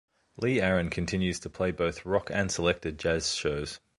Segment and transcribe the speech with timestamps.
[0.35, 3.79] Lee Aaron continues to play both rock and selected jazz shows.